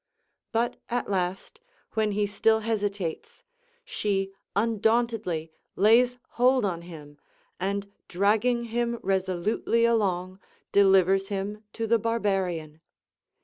But 0.51 0.77
at 0.89 1.11
last, 1.11 1.59
when 1.93 2.13
he 2.13 2.25
still 2.25 2.61
hesitates, 2.61 3.43
she 3.85 4.31
undauntedly 4.55 5.51
lays 5.75 6.17
hold 6.41 6.65
on 6.65 6.81
him, 6.81 7.19
and 7.59 7.87
dragging 8.07 8.63
him 8.73 8.97
resolutely 9.03 9.85
along, 9.85 10.39
de 10.71 10.83
livers 10.87 11.27
him 11.27 11.63
to 11.73 11.85
the 11.85 11.99
barbarian. 11.99 12.81